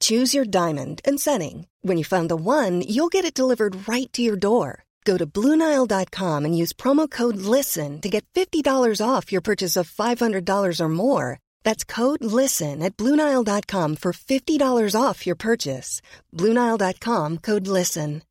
[0.00, 1.68] Choose your diamond and setting.
[1.82, 4.82] When you find the one, you'll get it delivered right to your door.
[5.04, 9.88] Go to Bluenile.com and use promo code LISTEN to get $50 off your purchase of
[9.88, 11.38] $500 or more.
[11.62, 16.02] That's code LISTEN at Bluenile.com for $50 off your purchase.
[16.34, 18.22] Bluenile.com code LISTEN.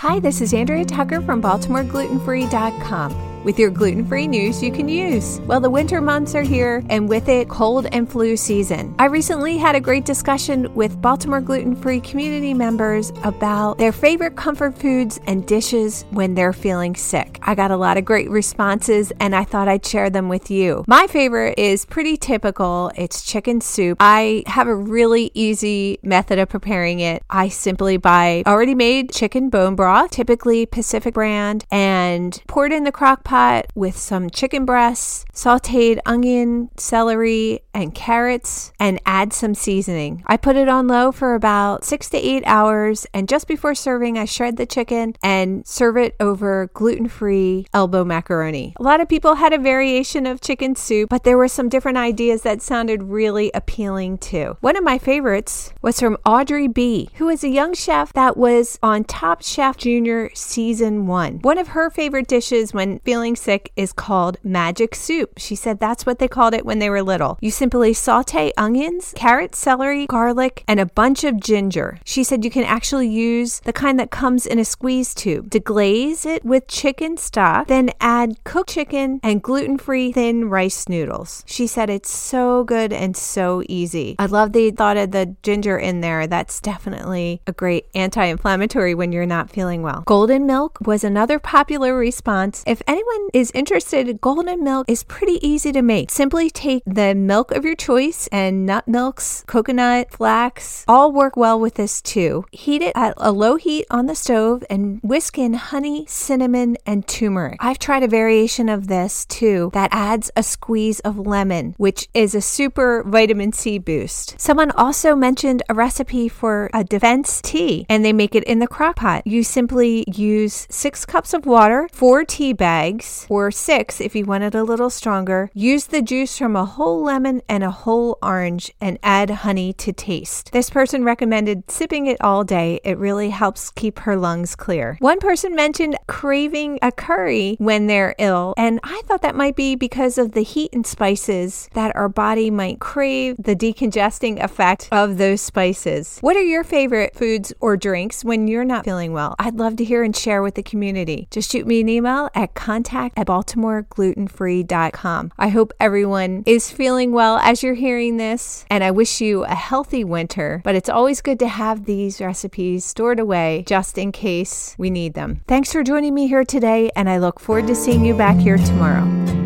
[0.00, 5.40] Hi, this is Andrea Tucker from BaltimoreGlutenFree.com with your gluten free news you can use.
[5.42, 8.92] Well, the winter months are here, and with it, cold and flu season.
[8.98, 14.34] I recently had a great discussion with Baltimore gluten free community members about their favorite
[14.34, 17.38] comfort foods and dishes when they're feeling sick.
[17.40, 20.84] I got a lot of great responses, and I thought I'd share them with you.
[20.88, 23.98] My favorite is pretty typical it's chicken soup.
[24.00, 27.22] I have a really easy method of preparing it.
[27.30, 32.82] I simply buy already made chicken bone broth, typically Pacific brand, and pour it in
[32.82, 39.30] the crock pot pot with some chicken breasts, sauteed onion, celery, and carrots, and add
[39.30, 40.24] some seasoning.
[40.26, 44.16] I put it on low for about six to eight hours, and just before serving,
[44.16, 48.72] I shred the chicken and serve it over gluten free elbow macaroni.
[48.78, 51.98] A lot of people had a variation of chicken soup, but there were some different
[51.98, 54.56] ideas that sounded really appealing too.
[54.62, 58.78] One of my favorites was from Audrey B., who is a young chef that was
[58.82, 61.40] on Top Chef Junior season one.
[61.40, 65.32] One of her favorite dishes when feeling feeling sick is called magic soup.
[65.36, 67.38] She said that's what they called it when they were little.
[67.40, 71.98] You simply saute onions, carrots, celery, garlic, and a bunch of ginger.
[72.04, 75.50] She said you can actually use the kind that comes in a squeeze tube.
[75.50, 81.42] Deglaze it with chicken stock, then add cooked chicken and gluten free thin rice noodles.
[81.46, 84.14] She said it's so good and so easy.
[84.20, 86.28] I love the thought of the ginger in there.
[86.28, 90.04] That's definitely a great anti inflammatory when you're not feeling well.
[90.06, 92.62] Golden milk was another popular response.
[92.68, 96.10] If anyone anyone is interested, golden milk is pretty easy to make.
[96.10, 101.58] Simply take the milk of your choice and nut milks, coconut, flax, all work well
[101.58, 102.44] with this too.
[102.52, 107.06] Heat it at a low heat on the stove and whisk in honey, cinnamon, and
[107.06, 107.58] turmeric.
[107.60, 112.34] I've tried a variation of this too that adds a squeeze of lemon, which is
[112.34, 114.40] a super vitamin C boost.
[114.40, 118.66] Someone also mentioned a recipe for a defense tea and they make it in the
[118.66, 119.26] crock pot.
[119.26, 122.95] You simply use six cups of water, four tea bags,
[123.28, 125.50] or six if you want it a little stronger.
[125.54, 129.92] Use the juice from a whole lemon and a whole orange and add honey to
[129.92, 130.52] taste.
[130.52, 132.80] This person recommended sipping it all day.
[132.84, 134.96] It really helps keep her lungs clear.
[135.00, 139.74] One person mentioned craving a curry when they're ill, and I thought that might be
[139.74, 145.18] because of the heat and spices that our body might crave the decongesting effect of
[145.18, 146.18] those spices.
[146.20, 149.34] What are your favorite foods or drinks when you're not feeling well?
[149.38, 151.28] I'd love to hear and share with the community.
[151.30, 155.32] Just shoot me an email at contact contact at baltimoreglutenfree.com.
[155.38, 159.54] I hope everyone is feeling well as you're hearing this, and I wish you a
[159.54, 160.62] healthy winter.
[160.64, 165.14] But it's always good to have these recipes stored away just in case we need
[165.14, 165.42] them.
[165.46, 168.58] Thanks for joining me here today, and I look forward to seeing you back here
[168.58, 169.45] tomorrow.